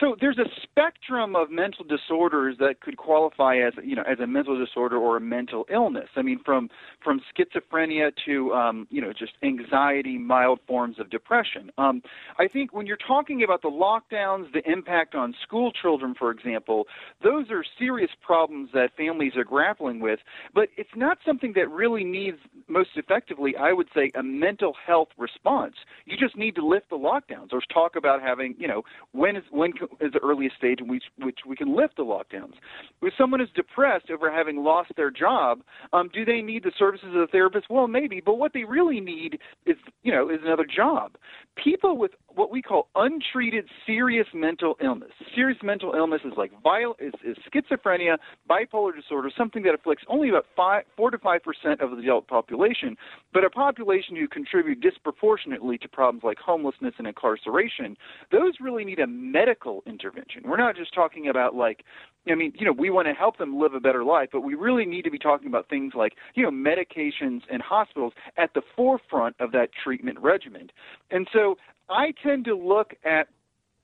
so 0.00 0.16
there's 0.20 0.38
a 0.38 0.48
spectrum 0.62 1.36
of 1.36 1.50
mental 1.50 1.84
disorders 1.84 2.56
that 2.58 2.80
could 2.80 2.96
qualify 2.96 3.56
as 3.56 3.72
you 3.82 3.96
know 3.96 4.02
as 4.02 4.18
a 4.20 4.26
mental 4.26 4.58
disorder 4.58 4.96
or 4.96 5.16
a 5.16 5.20
mental 5.20 5.66
illness. 5.70 6.08
I 6.16 6.22
mean, 6.22 6.40
from 6.44 6.70
from 7.02 7.20
schizophrenia 7.32 8.12
to 8.26 8.52
um, 8.54 8.86
you 8.90 9.00
know 9.00 9.12
just 9.12 9.32
anxiety, 9.42 10.18
mild 10.18 10.60
forms 10.66 10.98
of 10.98 11.10
depression. 11.10 11.70
Um, 11.78 12.02
I 12.38 12.48
think 12.48 12.72
when 12.72 12.86
you're 12.86 12.96
talking 12.96 13.42
about 13.42 13.62
the 13.62 13.70
lockdowns, 13.70 14.52
the 14.52 14.68
impact 14.70 15.14
on 15.14 15.34
school 15.42 15.72
children, 15.72 16.14
for 16.14 16.30
example, 16.30 16.86
those 17.22 17.50
are 17.50 17.64
serious 17.78 18.10
problems 18.20 18.70
that 18.74 18.96
families 18.96 19.36
are 19.36 19.44
grappling 19.44 20.00
with. 20.00 20.20
But 20.54 20.68
it's 20.76 20.94
not 20.96 21.18
something 21.24 21.52
that 21.54 21.70
really 21.70 22.04
needs 22.04 22.38
most 22.66 22.90
effectively, 22.96 23.56
I 23.56 23.72
would 23.72 23.88
say, 23.94 24.10
a 24.14 24.22
mental 24.22 24.74
health 24.86 25.08
response. 25.16 25.74
You 26.04 26.16
just 26.16 26.36
need 26.36 26.54
to 26.56 26.66
lift 26.66 26.90
the 26.90 26.98
lockdowns 26.98 27.52
or 27.52 27.60
talk 27.72 27.96
about 27.96 28.22
having 28.22 28.54
you 28.58 28.68
know 28.68 28.82
when 29.12 29.36
is 29.36 29.44
when 29.50 29.67
is 30.00 30.12
the 30.12 30.20
earliest 30.20 30.56
stage 30.56 30.80
in 30.80 30.88
which, 30.88 31.04
which 31.18 31.38
we 31.46 31.56
can 31.56 31.76
lift 31.76 31.96
the 31.96 32.04
lockdowns. 32.04 32.54
If 33.02 33.14
someone 33.16 33.40
is 33.40 33.48
depressed 33.54 34.10
over 34.10 34.30
having 34.30 34.62
lost 34.62 34.92
their 34.96 35.10
job, 35.10 35.62
um, 35.92 36.10
do 36.12 36.24
they 36.24 36.42
need 36.42 36.64
the 36.64 36.72
services 36.78 37.08
of 37.08 37.14
the 37.14 37.26
therapist? 37.30 37.66
Well, 37.70 37.88
maybe, 37.88 38.20
but 38.24 38.34
what 38.38 38.52
they 38.52 38.64
really 38.64 39.00
need 39.00 39.38
is, 39.66 39.76
you 40.02 40.12
know, 40.12 40.28
is 40.30 40.40
another 40.44 40.66
job. 40.66 41.16
People 41.62 41.96
with 41.96 42.12
what 42.38 42.50
we 42.52 42.62
call 42.62 42.88
untreated 42.94 43.66
serious 43.84 44.28
mental 44.32 44.76
illness. 44.82 45.10
Serious 45.34 45.58
mental 45.62 45.92
illness 45.94 46.20
is 46.24 46.32
like 46.36 46.52
viol- 46.62 46.96
is, 47.00 47.12
is 47.24 47.36
schizophrenia, 47.52 48.16
bipolar 48.48 48.94
disorder, 48.94 49.28
something 49.36 49.64
that 49.64 49.74
afflicts 49.74 50.04
only 50.08 50.28
about 50.28 50.46
five, 50.56 50.84
four 50.96 51.10
to 51.10 51.18
five 51.18 51.42
percent 51.42 51.80
of 51.80 51.90
the 51.90 52.02
adult 52.04 52.28
population, 52.28 52.96
but 53.34 53.44
a 53.44 53.50
population 53.50 54.14
who 54.14 54.28
contribute 54.28 54.80
disproportionately 54.80 55.76
to 55.78 55.88
problems 55.88 56.22
like 56.22 56.38
homelessness 56.38 56.94
and 56.98 57.06
incarceration. 57.08 57.96
Those 58.30 58.54
really 58.60 58.84
need 58.84 59.00
a 59.00 59.06
medical 59.06 59.82
intervention. 59.86 60.42
We're 60.44 60.58
not 60.58 60.76
just 60.76 60.94
talking 60.94 61.28
about 61.28 61.56
like, 61.56 61.84
I 62.30 62.34
mean, 62.34 62.52
you 62.58 62.66
know, 62.66 62.72
we 62.72 62.90
want 62.90 63.08
to 63.08 63.14
help 63.14 63.38
them 63.38 63.58
live 63.58 63.74
a 63.74 63.80
better 63.80 64.04
life, 64.04 64.28
but 64.32 64.40
we 64.40 64.54
really 64.54 64.84
need 64.84 65.02
to 65.02 65.10
be 65.10 65.18
talking 65.18 65.48
about 65.48 65.68
things 65.68 65.94
like, 65.94 66.14
you 66.34 66.42
know, 66.42 66.50
medications 66.50 67.42
and 67.50 67.62
hospitals 67.62 68.12
at 68.36 68.54
the 68.54 68.62
forefront 68.76 69.36
of 69.40 69.52
that 69.52 69.70
treatment 69.82 70.18
regimen. 70.20 70.70
And 71.10 71.28
so 71.32 71.56
I 71.88 72.12
tend 72.22 72.44
to 72.46 72.54
look 72.54 72.94
at 73.04 73.28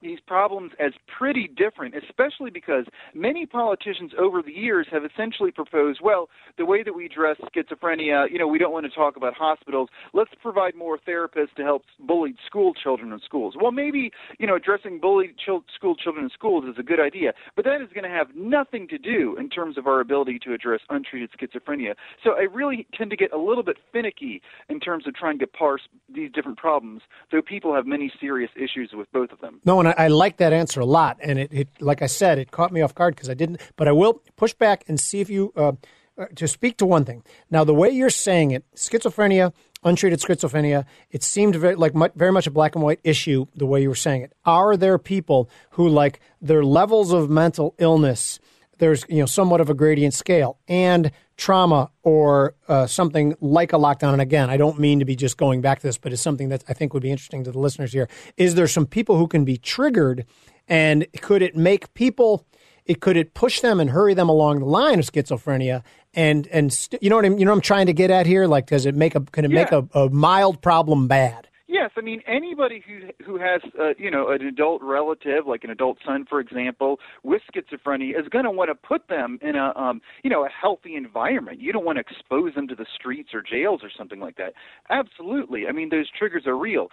these 0.05 0.21
problems 0.21 0.73
as 0.79 0.93
pretty 1.19 1.49
different, 1.49 1.95
especially 1.97 2.51
because 2.51 2.85
many 3.15 3.47
politicians 3.47 4.13
over 4.19 4.43
the 4.43 4.53
years 4.53 4.87
have 4.93 5.03
essentially 5.05 5.51
proposed, 5.51 6.01
well, 6.03 6.29
the 6.59 6.67
way 6.67 6.83
that 6.83 6.95
we 6.95 7.07
address 7.07 7.37
schizophrenia, 7.55 8.31
you 8.31 8.39
know, 8.39 8.47
we 8.47 8.59
don't 8.59 8.73
want 8.73 8.85
to 8.85 8.93
talk 8.93 9.17
about 9.17 9.35
hospitals. 9.35 9.89
Let's 10.13 10.31
provide 10.43 10.75
more 10.75 10.99
therapists 10.99 11.55
to 11.57 11.63
help 11.63 11.83
bullied 11.99 12.37
school 12.47 12.75
children 12.75 13.13
in 13.13 13.21
schools. 13.25 13.55
Well, 13.61 13.73
maybe, 13.73 14.13
you 14.39 14.47
know, 14.47 14.57
addressing 14.57 15.01
bullied 15.01 15.37
ch- 15.39 15.65
school 15.75 15.97
children 15.97 16.27
in 16.27 16.31
schools 16.31 16.65
is 16.67 16.79
a 16.79 16.83
good 16.83 17.01
idea, 17.01 17.33
but 17.57 17.65
that 17.65 17.81
is 17.81 17.89
going 17.95 18.05
to 18.05 18.11
have 18.11 18.29
nothing 18.37 18.87
to 18.89 18.99
do 18.99 19.37
in 19.39 19.49
terms 19.49 19.79
of 19.79 19.87
our 19.87 20.01
ability 20.01 20.39
to 20.41 20.53
address 20.53 20.81
untreated 20.91 21.31
schizophrenia. 21.33 21.95
So 22.23 22.33
I 22.33 22.43
really 22.43 22.87
tend 22.97 23.11
to 23.11 23.17
get 23.17 23.33
a 23.33 23.39
little 23.39 23.63
bit 23.63 23.79
finicky 23.93 24.43
in 24.69 24.81
terms 24.81 25.07
of 25.07 25.15
trying 25.15 25.39
to 25.39 25.47
parse 25.47 25.83
these 26.15 26.31
different 26.31 26.59
problems, 26.59 27.01
though 27.33 27.43
people 27.43 27.75
have 27.75 27.87
many 27.87 28.13
serious 28.21 28.51
issues 28.55 28.91
with 28.93 29.11
both 29.13 29.33
of 29.33 29.41
them. 29.41 29.61
No, 29.65 29.79
and 29.81 29.89
I 29.89 29.94
I, 29.97 30.09
like 30.09 30.37
that 30.39 30.53
answer 30.53 30.81
a 30.81 30.85
lot, 30.85 31.19
and 31.23 31.39
it, 31.39 31.53
it, 31.53 31.69
like 31.81 32.03
I 32.03 32.07
said, 32.07 32.39
it 32.39 32.51
caught 32.51 32.73
me 32.73 32.81
off 32.81 32.95
guard 32.95 33.15
because 33.15 33.31
I 33.31 33.35
didn't. 33.35 33.61
But 33.77 33.89
I 33.89 33.93
will 33.93 34.23
push 34.37 34.55
back 34.55 34.85
and 34.89 34.99
see 34.99 35.21
if 35.21 35.31
you 35.31 35.53
uh, 35.57 35.73
uh, 36.17 36.27
to 36.37 36.47
speak 36.47 36.77
to 36.79 36.87
one 36.87 37.05
thing. 37.05 37.25
Now, 37.51 37.65
the 37.65 37.75
way 37.75 37.91
you're 37.91 38.09
saying 38.11 38.53
it, 38.53 38.65
schizophrenia, 38.77 39.53
untreated 39.83 40.21
schizophrenia, 40.21 40.85
it 41.11 41.23
seemed 41.23 41.57
very 41.57 41.75
like 41.75 41.95
much, 41.95 42.13
very 42.15 42.31
much 42.31 42.47
a 42.47 42.53
black 42.53 42.75
and 42.77 42.85
white 42.85 43.01
issue. 43.03 43.47
The 43.57 43.67
way 43.67 43.83
you 43.83 43.89
were 43.89 43.97
saying 43.97 44.23
it, 44.23 44.33
are 44.45 44.77
there 44.77 44.99
people 44.99 45.51
who 45.71 45.89
like 45.89 46.21
their 46.41 46.63
levels 46.63 47.13
of 47.13 47.31
mental 47.31 47.75
illness? 47.79 48.39
There's 48.79 49.05
you 49.09 49.19
know 49.21 49.27
somewhat 49.27 49.61
of 49.61 49.71
a 49.71 49.75
gradient 49.75 50.15
scale, 50.15 50.59
and 50.69 51.11
trauma 51.37 51.91
or 52.03 52.55
uh, 52.69 52.87
something 52.87 53.35
like 53.41 53.73
a 53.73 53.77
lockdown. 53.77 54.13
And 54.13 54.23
again, 54.23 54.51
I 54.51 54.57
don't 54.57 54.79
mean 54.79 54.99
to 55.01 55.05
be 55.05 55.17
just 55.17 55.37
going 55.37 55.61
back 55.61 55.81
to 55.81 55.87
this, 55.87 55.99
but 55.99 56.13
it's 56.13 56.23
something 56.23 56.49
that 56.51 56.65
I 56.69 56.73
think 56.75 56.95
would 56.95 57.03
be 57.03 57.11
interesting 57.11 57.45
to 57.45 57.53
the 57.53 57.59
listeners 57.59 57.93
here. 57.93 58.09
Is 58.37 58.55
there 58.55 58.69
some 58.69 58.87
people 58.87 59.17
who 59.17 59.27
can 59.27 59.45
be 59.45 59.57
triggered, 59.57 60.25
and 60.69 61.07
could 61.21 61.43
it 61.43 61.57
make 61.57 61.93
people? 61.95 62.47
it 62.87 63.01
could 63.01 63.17
it 63.17 63.33
push 63.33 63.61
them 63.61 63.81
and 63.81 63.89
hurry 63.89 64.13
them 64.13 64.29
along 64.29 64.59
the 64.59 64.67
line 64.67 64.99
of 64.99 65.07
schizophrenia 65.07 65.83
and 66.13 66.47
and 66.49 66.71
st- 66.71 67.03
you 67.03 67.09
know 67.09 67.17
what 67.17 67.25
I'm 67.25 67.39
you 67.39 67.47
know 67.47 67.51
what 67.51 67.57
I'm 67.57 67.63
trying 67.63 67.87
to 67.87 67.95
get 67.95 68.11
at 68.11 68.27
here 68.27 68.47
like 68.47 68.67
does 68.67 68.85
it 68.85 68.95
make 68.95 69.15
a 69.15 69.21
can 69.23 69.47
it 69.47 69.51
Yeah. 69.51 69.63
make 69.63 69.73
a, 69.73 69.89
a 69.99 70.11
mild 70.11 70.61
problem 70.61 71.09
bad 71.09 71.49
Yes, 71.75 71.91
I 71.97 72.03
mean 72.03 72.21
anybody 72.29 72.85
who 72.87 73.09
who 73.25 73.37
has 73.37 73.61
uh, 73.81 73.95
you 73.99 74.09
know 74.09 74.29
an 74.31 74.43
adult 74.47 74.81
relative, 74.81 75.45
like 75.45 75.65
an 75.65 75.71
adult 75.71 75.99
son, 76.07 76.25
for 76.31 76.39
example, 76.39 77.01
with 77.25 77.43
schizophrenia, 77.53 78.11
is 78.11 78.29
going 78.29 78.45
to 78.45 78.51
want 78.53 78.71
to 78.71 78.77
put 78.77 79.09
them 79.09 79.41
in 79.43 79.57
a 79.57 79.77
um, 79.77 80.01
you 80.23 80.31
know 80.31 80.45
a 80.45 80.49
healthy 80.49 80.95
environment. 80.95 81.61
You 81.61 81.73
don't 81.73 81.85
want 81.85 81.97
to 81.97 82.01
expose 82.09 82.55
them 82.55 82.69
to 82.69 82.77
the 82.77 82.87
streets 82.95 83.31
or 83.35 83.43
jails 83.43 83.81
or 83.83 83.91
something 83.99 84.21
like 84.21 84.37
that. 84.37 84.53
Absolutely, 84.89 85.67
I 85.67 85.73
mean 85.73 85.89
those 85.89 86.09
triggers 86.17 86.47
are 86.47 86.57
real, 86.57 86.91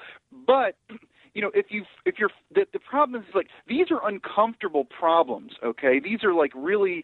but 0.47 0.73
you 1.35 1.43
know 1.43 1.51
if 1.53 1.67
you 1.69 1.83
if 2.07 2.15
you're 2.17 2.31
the, 2.51 2.65
the 2.73 2.79
problem 2.79 3.21
is 3.21 3.27
like 3.35 3.49
these 3.67 3.85
are 3.91 4.07
uncomfortable 4.07 4.85
problems. 4.85 5.51
Okay, 5.63 5.99
these 6.03 6.23
are 6.23 6.33
like 6.33 6.53
really 6.55 7.03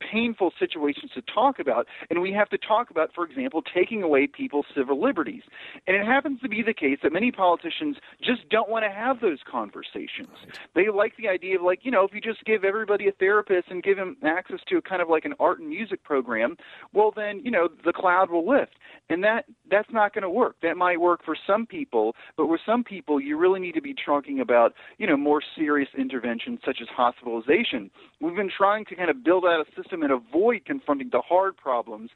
painful 0.00 0.52
situations 0.58 1.10
to 1.14 1.22
talk 1.22 1.58
about, 1.58 1.86
and 2.10 2.20
we 2.20 2.32
have 2.32 2.48
to 2.50 2.58
talk 2.58 2.90
about, 2.90 3.10
for 3.14 3.24
example, 3.24 3.62
taking 3.62 4.02
away 4.02 4.26
people's 4.26 4.66
civil 4.76 5.00
liberties. 5.00 5.42
And 5.86 5.96
it 5.96 6.04
happens 6.04 6.40
to 6.40 6.48
be 6.48 6.62
the 6.62 6.74
case 6.74 6.98
that 7.02 7.12
many 7.12 7.30
politicians 7.30 7.96
just 8.22 8.48
don't 8.48 8.68
want 8.68 8.84
to 8.84 8.90
have 8.90 9.20
those 9.20 9.38
conversations. 9.50 10.28
They 10.74 10.88
like 10.88 11.16
the 11.16 11.28
idea 11.28 11.56
of 11.56 11.62
like, 11.62 11.80
you 11.82 11.90
know, 11.90 12.04
if 12.04 12.12
you 12.14 12.20
just 12.20 12.44
give 12.44 12.64
everybody 12.64 13.08
a 13.08 13.12
therapist 13.12 13.68
and 13.70 13.82
give 13.82 13.96
them 13.96 14.16
access 14.24 14.60
to 14.68 14.76
a 14.76 14.82
kind 14.82 15.02
of 15.02 15.08
like 15.08 15.24
an 15.24 15.34
art 15.40 15.60
and 15.60 15.68
music 15.68 16.02
program, 16.04 16.56
well 16.92 17.12
then, 17.14 17.40
you 17.44 17.50
know, 17.50 17.68
the 17.84 17.92
cloud 17.92 18.30
will 18.30 18.48
lift. 18.48 18.74
And 19.10 19.22
that 19.24 19.44
that's 19.70 19.90
not 19.92 20.14
going 20.14 20.22
to 20.22 20.30
work. 20.30 20.56
That 20.62 20.76
might 20.76 21.00
work 21.00 21.24
for 21.24 21.36
some 21.46 21.66
people, 21.66 22.14
but 22.36 22.46
with 22.46 22.60
some 22.64 22.84
people 22.84 23.20
you 23.20 23.36
really 23.36 23.60
need 23.60 23.72
to 23.72 23.82
be 23.82 23.94
talking 23.94 24.40
about, 24.40 24.74
you 24.98 25.06
know, 25.06 25.16
more 25.16 25.42
serious 25.56 25.88
interventions 25.96 26.60
such 26.64 26.78
as 26.80 26.88
hospitalization. 26.88 27.90
We've 28.20 28.36
been 28.36 28.50
trying 28.54 28.84
to 28.86 28.96
kind 28.96 29.10
of 29.10 29.24
build 29.24 29.44
out 29.44 29.60
a 29.60 29.77
system 29.80 30.02
and 30.02 30.12
avoid 30.12 30.64
confronting 30.64 31.10
the 31.10 31.20
hard 31.20 31.56
problems. 31.56 32.10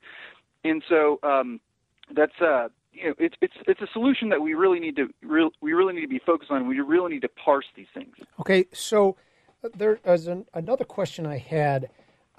And 0.64 0.83
so 0.88 1.19
um 1.23 1.61
that's 2.14 2.40
uh 2.40 2.69
you 2.92 3.09
know, 3.09 3.14
it's 3.19 3.37
it's 3.40 3.54
it's 3.66 3.81
a 3.81 3.88
solution 3.92 4.28
that 4.28 4.40
we 4.42 4.54
really 4.54 4.81
need 4.81 4.97
to 4.97 5.09
real, 5.23 5.50
we 5.61 5.73
really 5.73 5.95
need 5.95 6.02
to 6.02 6.09
be 6.09 6.21
focused 6.25 6.50
on. 6.50 6.69
We 6.69 6.78
really 6.81 7.14
need 7.14 7.23
to 7.23 7.28
parse 7.28 7.66
these 7.75 7.87
things. 7.95 8.14
Okay, 8.40 8.66
so 8.73 9.16
uh, 9.64 9.69
there 9.75 9.99
is 10.04 10.26
an, 10.26 10.47
another 10.52 10.85
question 10.85 11.26
I 11.26 11.38
had 11.38 11.88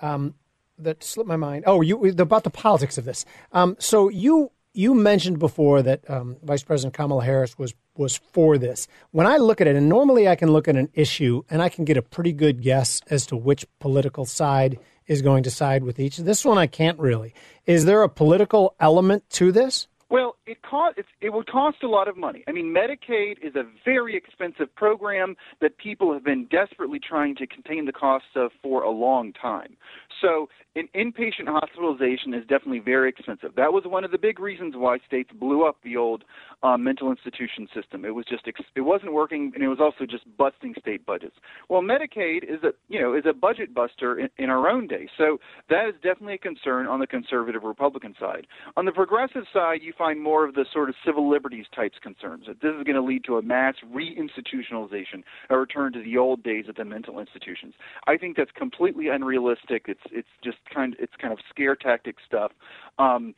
um, 0.02 0.36
that 0.78 1.04
slipped 1.04 1.28
my 1.28 1.36
mind. 1.38 1.64
Oh, 1.68 1.82
you 1.82 2.04
about 2.20 2.44
the 2.44 2.50
politics 2.50 2.98
of 2.98 3.06
this. 3.06 3.26
Um, 3.52 3.76
so 3.80 4.10
you 4.10 4.52
you 4.74 4.94
mentioned 4.96 5.40
before 5.40 5.82
that 5.84 6.08
um, 6.10 6.38
Vice 6.44 6.64
President 6.64 6.94
Kamala 6.94 7.24
Harris 7.24 7.58
was 7.58 7.74
was 7.96 8.18
for 8.18 8.58
this. 8.58 8.88
When 9.12 9.28
I 9.28 9.38
look 9.38 9.62
at 9.62 9.68
it, 9.68 9.76
and 9.76 9.90
normally 9.90 10.28
I 10.28 10.36
can 10.36 10.52
look 10.52 10.68
at 10.68 10.76
an 10.76 10.90
issue 10.94 11.44
and 11.50 11.62
I 11.62 11.70
can 11.70 11.86
get 11.86 11.98
a 11.98 12.02
pretty 12.02 12.34
good 12.34 12.62
guess 12.62 13.02
as 13.08 13.26
to 13.28 13.36
which 13.36 13.66
political 13.80 14.26
side 14.26 14.80
is 15.08 15.22
going 15.22 15.44
to 15.44 15.52
side 15.52 15.84
with 15.84 16.00
each. 16.00 16.18
This 16.18 16.46
one 16.46 16.58
I 16.58 16.68
can't 16.68 17.00
really. 17.00 17.34
Is 17.66 17.86
there 17.86 18.04
a 18.04 18.10
political 18.10 18.76
element 18.80 19.30
to 19.32 19.52
this? 19.52 19.88
Well, 20.14 20.36
it 20.46 20.62
cost 20.62 21.00
it 21.22 21.34
would 21.34 21.48
cost 21.48 21.78
a 21.82 21.88
lot 21.88 22.08
of 22.08 22.16
money. 22.16 22.44
I 22.48 22.52
mean, 22.52 22.72
Medicaid 22.72 23.44
is 23.44 23.56
a 23.56 23.64
very 23.84 24.16
expensive 24.16 24.68
program 24.76 25.36
that 25.60 25.76
people 25.80 26.14
have 26.14 26.24
been 26.24 26.46
desperately 26.52 27.00
trying 27.00 27.36
to 27.38 27.48
contain 27.48 27.86
the 27.86 27.94
costs 27.94 28.28
of 28.36 28.52
for 28.62 28.84
a 28.84 28.92
long 28.92 29.34
time. 29.34 29.76
So, 30.22 30.50
an 30.76 30.88
inpatient 30.96 31.48
hospitalization 31.48 32.36
is 32.36 32.42
definitely 32.42 32.78
very 32.78 33.10
expensive. 33.10 33.56
That 33.56 33.74
was 33.74 33.86
one 33.88 34.04
of 34.04 34.12
the 34.12 34.20
big 34.20 34.40
reasons 34.40 34.76
why 34.78 35.00
states 35.00 35.32
blew 35.34 35.66
up 35.66 35.78
the 35.84 35.98
old 35.98 36.26
um, 36.62 36.84
mental 36.84 37.10
institution 37.10 37.68
system. 37.74 38.06
It 38.06 38.14
was 38.14 38.26
just 38.30 38.48
ex- 38.48 38.62
it 38.76 38.82
wasn't 38.82 39.14
working, 39.14 39.52
and 39.56 39.64
it 39.64 39.68
was 39.68 39.80
also 39.80 40.06
just 40.06 40.26
busting 40.38 40.76
state 40.80 41.08
budgets. 41.08 41.38
Well, 41.70 41.82
Medicaid 41.82 42.44
is 42.44 42.64
a 42.64 42.74
you 42.88 43.02
know 43.02 43.16
is 43.16 43.26
a 43.28 43.34
budget 43.34 43.74
buster 43.74 44.20
in, 44.20 44.30
in 44.38 44.52
our 44.52 44.70
own 44.70 44.86
day. 44.86 45.10
So 45.18 45.40
that 45.72 45.88
is 45.88 45.96
definitely 46.04 46.36
a 46.36 46.38
concern 46.38 46.86
on 46.86 47.00
the 47.00 47.08
conservative 47.08 47.64
Republican 47.64 48.14
side. 48.20 48.46
On 48.78 48.86
the 48.86 48.92
progressive 48.92 49.46
side, 49.52 49.80
you 49.82 49.92
find 49.98 50.03
more 50.12 50.46
of 50.46 50.56
the 50.56 50.66
sort 50.72 50.90
of 50.90 50.96
civil 51.06 51.30
liberties 51.30 51.66
types 51.74 51.98
concerns 52.02 52.46
that 52.48 52.62
this 52.62 52.74
is 52.78 52.84
going 52.84 52.96
to 52.96 53.02
lead 53.02 53.24
to 53.26 53.38
a 53.38 53.42
mass 53.42 53.76
reinstitutionalization, 53.94 55.24
a 55.50 55.58
return 55.58 55.94
to 55.94 56.04
the 56.04 56.18
old 56.18 56.44
days 56.44 56.68
of 56.68 56.76
the 56.76 56.84
mental 56.84 57.20
institutions. 57.20 57.76
I 58.08 58.18
think 58.18 58.36
that's 58.36 58.52
completely 58.52 59.08
unrealistic. 59.08 59.86
It's 59.88 60.02
it's 60.12 60.28
just 60.44 60.58
kind 60.74 60.96
it's 61.00 61.14
kind 61.22 61.32
of 61.32 61.40
scare 61.50 61.76
tactic 61.76 62.18
stuff. 62.28 62.52
Um, 63.00 63.34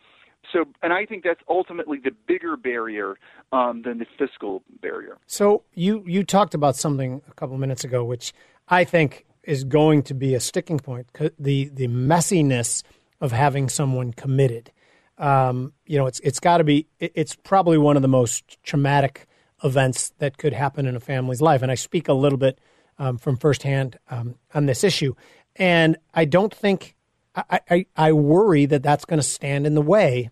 so, 0.51 0.65
and 0.81 0.93
I 0.93 1.05
think 1.05 1.23
that's 1.23 1.41
ultimately 1.49 1.99
the 2.03 2.11
bigger 2.27 2.55
barrier 2.55 3.15
um, 3.51 3.81
than 3.83 3.99
the 3.99 4.05
fiscal 4.17 4.63
barrier. 4.81 5.17
So 5.27 5.63
you 5.73 6.03
you 6.07 6.23
talked 6.23 6.53
about 6.53 6.75
something 6.75 7.21
a 7.27 7.33
couple 7.33 7.57
minutes 7.57 7.83
ago, 7.83 8.03
which 8.03 8.33
I 8.67 8.83
think 8.83 9.25
is 9.43 9.63
going 9.63 10.03
to 10.03 10.13
be 10.13 10.35
a 10.35 10.39
sticking 10.39 10.79
point. 10.79 11.07
The 11.39 11.69
the 11.69 11.87
messiness 11.87 12.83
of 13.21 13.31
having 13.31 13.69
someone 13.69 14.13
committed. 14.13 14.71
Um, 15.17 15.73
you 15.85 15.97
know, 15.97 16.07
it's 16.07 16.19
it's 16.21 16.39
got 16.39 16.57
to 16.57 16.63
be. 16.63 16.87
It's 16.99 17.35
probably 17.35 17.77
one 17.77 17.95
of 17.95 18.01
the 18.01 18.07
most 18.07 18.61
traumatic 18.63 19.27
events 19.63 20.13
that 20.19 20.37
could 20.37 20.53
happen 20.53 20.85
in 20.85 20.95
a 20.95 20.99
family's 20.99 21.41
life, 21.41 21.61
and 21.61 21.71
I 21.71 21.75
speak 21.75 22.07
a 22.07 22.13
little 22.13 22.37
bit 22.37 22.59
um, 22.99 23.17
from 23.17 23.37
firsthand 23.37 23.97
um, 24.09 24.35
on 24.53 24.65
this 24.65 24.83
issue. 24.83 25.15
And 25.55 25.97
I 26.13 26.25
don't 26.25 26.53
think 26.53 26.95
I, 27.35 27.59
I, 27.69 27.85
I 27.95 28.11
worry 28.13 28.65
that 28.65 28.83
that's 28.83 29.05
going 29.05 29.19
to 29.19 29.23
stand 29.23 29.65
in 29.65 29.73
the 29.75 29.81
way 29.81 30.29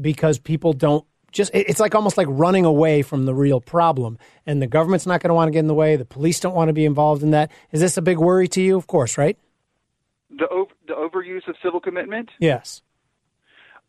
because 0.00 0.38
people 0.38 0.72
don't 0.72 1.04
just 1.32 1.50
it's 1.52 1.80
like 1.80 1.94
almost 1.94 2.16
like 2.16 2.26
running 2.30 2.64
away 2.64 3.02
from 3.02 3.26
the 3.26 3.34
real 3.34 3.60
problem 3.60 4.18
and 4.46 4.62
the 4.62 4.66
government's 4.66 5.06
not 5.06 5.20
going 5.20 5.28
to 5.28 5.34
want 5.34 5.48
to 5.48 5.52
get 5.52 5.58
in 5.58 5.66
the 5.66 5.74
way 5.74 5.96
the 5.96 6.04
police 6.04 6.40
don't 6.40 6.54
want 6.54 6.68
to 6.68 6.72
be 6.72 6.86
involved 6.86 7.22
in 7.22 7.32
that 7.32 7.50
is 7.70 7.80
this 7.80 7.98
a 7.98 8.02
big 8.02 8.18
worry 8.18 8.48
to 8.48 8.62
you 8.62 8.76
of 8.78 8.86
course 8.86 9.18
right 9.18 9.36
The 10.30 10.48
over, 10.48 10.72
the 10.86 10.94
overuse 10.94 11.46
of 11.46 11.56
civil 11.62 11.80
commitment. 11.80 12.30
yes 12.38 12.80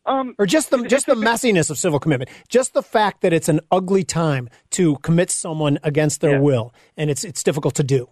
Um, 0.06 0.34
or 0.38 0.46
just 0.46 0.70
the 0.70 0.82
just 0.88 1.06
the 1.06 1.14
messiness 1.28 1.70
of 1.70 1.76
civil 1.78 1.98
commitment 2.00 2.30
just 2.48 2.72
the 2.72 2.82
fact 2.82 3.20
that 3.20 3.32
it's 3.32 3.48
an 3.48 3.60
ugly 3.70 4.02
time 4.04 4.48
to 4.70 4.96
commit 4.98 5.30
someone 5.30 5.78
against 5.82 6.20
their 6.22 6.32
Yeah. 6.36 6.40
will 6.40 6.74
and 6.96 7.10
it's 7.10 7.22
it's 7.24 7.42
difficult 7.42 7.74
to 7.76 7.82
do 7.84 8.08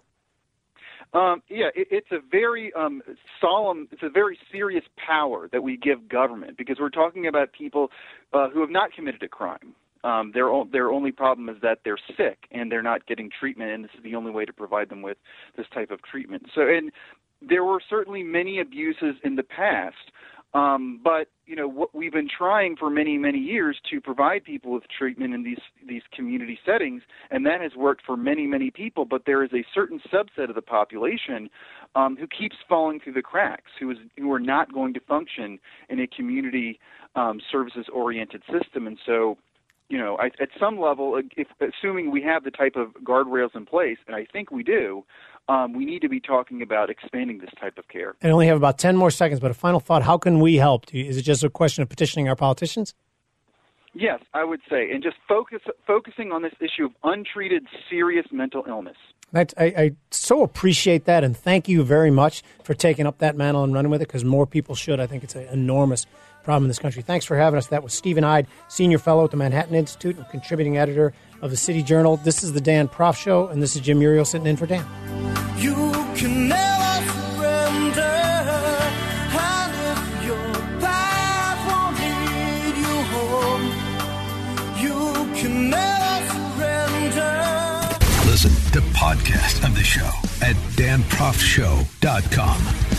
Um, 1.15 1.43
yeah, 1.49 1.69
it, 1.75 1.89
it's 1.91 2.13
a 2.13 2.19
very 2.31 2.71
um, 2.75 3.01
solemn, 3.41 3.89
it's 3.91 4.03
a 4.03 4.11
very 4.11 4.39
serious 4.53 4.85
power 4.99 5.49
that 5.53 5.63
we 5.63 5.79
give 5.79 6.07
government 6.09 6.59
because 6.59 6.77
we're 6.79 6.91
talking 6.91 7.27
about 7.27 7.53
people 7.53 7.91
uh, 8.35 8.51
who 8.51 8.61
have 8.61 8.71
not 8.71 8.93
committed 8.93 9.23
a 9.23 9.29
crime. 9.29 9.75
Um, 10.05 10.33
their 10.35 10.49
o- 10.51 10.69
their 10.71 10.91
only 10.93 11.11
problem 11.11 11.49
is 11.49 11.57
that 11.63 11.79
they're 11.85 11.99
sick 12.17 12.39
and 12.53 12.71
they're 12.71 12.83
not 12.83 13.07
getting 13.07 13.31
treatment, 13.41 13.71
and 13.71 13.83
this 13.85 13.91
is 13.97 14.03
the 14.05 14.15
only 14.15 14.31
way 14.31 14.45
to 14.45 14.53
provide 14.53 14.91
them 14.91 15.01
with 15.01 15.17
this 15.57 15.67
type 15.73 15.91
of 15.91 16.03
treatment. 16.03 16.43
So, 16.55 16.61
and 16.69 16.93
there 17.41 17.65
were 17.65 17.81
certainly 17.89 18.23
many 18.23 18.61
abuses 18.61 19.15
in 19.25 19.37
the 19.37 19.43
past, 19.43 20.13
um, 20.55 21.01
but 21.03 21.29
you 21.47 21.55
know 21.57 21.69
what 21.69 21.95
we've 21.95 22.13
been 22.13 22.29
trying 22.29 22.77
for 22.77 22.89
many 22.89 23.19
many 23.19 23.39
years 23.39 23.79
to 23.91 24.01
provide 24.01 24.45
people 24.45 24.73
with 24.73 24.85
treatment 24.97 25.35
in 25.35 25.43
these 25.43 25.61
these 25.87 26.03
community 26.15 26.59
settings, 26.65 27.03
and 27.31 27.45
that 27.45 27.61
has 27.61 27.73
worked 27.77 28.03
for 28.07 28.17
many 28.17 28.47
many 28.47 28.71
people. 28.71 29.05
But 29.05 29.23
there 29.27 29.45
is 29.45 29.51
a 29.53 29.65
certain 29.75 30.01
subset 30.13 30.49
of 30.49 30.55
the 30.55 30.63
population 30.63 31.51
um, 31.95 32.17
who 32.17 32.27
keeps 32.27 32.57
falling 32.69 33.01
through 33.01 33.15
the 33.15 33.23
cracks, 33.23 33.71
who 33.79 33.91
is 33.91 33.99
who 34.17 34.33
are 34.33 34.41
not 34.41 34.73
going 34.73 34.95
to 34.95 35.01
function 35.01 35.59
in 35.91 36.01
a 36.01 36.07
community 36.07 36.81
um, 37.15 37.41
services 37.53 37.87
oriented 37.93 38.43
system, 38.51 38.87
and 38.87 38.99
so 39.05 39.37
you 39.89 39.99
know, 39.99 40.19
I, 40.19 40.27
at 40.41 40.51
some 40.61 40.79
level, 40.79 41.21
if 41.37 41.49
assuming 41.61 42.11
we 42.11 42.23
have 42.23 42.45
the 42.45 42.51
type 42.51 42.77
of 42.77 42.93
guardrails 43.03 43.55
in 43.55 43.67
place, 43.67 43.99
and 44.07 44.15
I 44.15 44.27
think 44.31 44.51
we 44.51 44.63
do, 44.63 45.05
um, 45.49 45.73
we 45.73 45.85
need 45.85 46.03
to 46.03 46.09
be 46.09 46.21
talking 46.21 46.61
about 46.61 46.91
expanding 46.91 47.39
this 47.39 47.51
type 47.59 47.79
of 47.79 47.89
care. 47.89 48.15
I 48.23 48.29
only 48.29 48.47
have 48.49 48.57
about 48.57 48.79
10 48.79 48.97
more 48.97 49.11
seconds 49.11 49.41
but 49.41 49.51
a 49.51 49.55
final 49.55 49.81
thought 49.81 50.03
how 50.03 50.19
can 50.19 50.41
we 50.41 50.57
help 50.57 50.93
is 50.93 51.17
it 51.17 51.23
just 51.23 51.43
a 51.43 51.49
question 51.49 51.83
of 51.83 51.89
petitioning 51.89 52.29
our 52.29 52.37
politicians 52.37 52.95
Yes, 53.95 54.21
I 54.35 54.45
would 54.45 54.61
say, 54.71 54.91
and 54.91 55.03
just 55.03 55.17
focus 55.27 55.61
focusing 55.87 56.31
on 56.31 56.43
this 56.43 56.53
issue 56.61 56.85
of 56.85 56.93
untreated 57.03 57.67
serious 57.91 58.27
mental 58.31 58.65
illness. 58.69 58.97
I, 59.35 59.47
I 59.59 59.93
so 60.11 60.43
appreciate 60.43 61.05
that, 61.07 61.25
and 61.25 61.37
thank 61.37 61.69
you 61.69 61.83
very 61.83 62.11
much 62.11 62.43
for 62.63 62.75
taking 62.75 63.07
up 63.07 63.19
that 63.19 63.37
mantle 63.37 63.65
and 63.65 63.75
running 63.75 63.91
with 63.91 64.01
it 64.01 64.09
because 64.09 64.25
more 64.25 64.47
people 64.47 64.75
should. 64.75 65.01
I 65.01 65.07
think 65.07 65.25
it's 65.25 65.35
an 65.35 65.49
enormous 65.49 66.07
problem 66.49 66.65
in 66.65 66.69
this 66.69 66.79
country. 66.79 67.03
Thanks 67.03 67.27
for 67.27 67.37
having 67.37 67.59
us. 67.59 67.67
That 67.67 67.83
was 67.83 67.93
Stephen 67.93 68.25
Eide, 68.25 68.47
Senior 68.69 68.97
Fellow 68.97 69.23
at 69.23 69.31
the 69.31 69.37
Manhattan 69.37 69.75
Institute 69.75 70.17
and 70.17 70.27
contributing 70.31 70.79
editor 70.79 71.13
of 71.43 71.51
the 71.51 71.59
City 71.59 71.83
Journal. 71.83 72.17
This 72.17 72.43
is 72.43 72.55
the 72.55 72.61
Dan 72.63 72.89
Proft 72.89 73.19
Show, 73.19 73.49
and 73.49 73.63
this 73.63 73.77
is 73.77 73.83
Jim 73.83 74.01
Iuorio 74.01 74.27
sitting 74.27 74.47
in 74.47 74.57
for 74.57 74.65
Dan. 74.65 74.83
You 75.59 75.75
can 76.17 76.49
never 76.49 77.13
surrender. 77.13 78.01
And 78.01 79.75
if 79.93 80.25
your 80.25 80.55
path 80.81 81.61
won't 81.69 82.01
lead 82.01 82.77
you 82.81 82.97
home, 83.13 83.69
you 84.81 84.97
can 85.39 85.69
never 85.69 86.33
surrender. 86.33 87.45
Listen 88.25 88.57
to 88.73 88.81
podcast 88.97 89.69
of 89.69 89.75
the 89.75 89.85
show 89.85 90.09
at 90.41 90.57
danproftshow.com. 90.79 92.98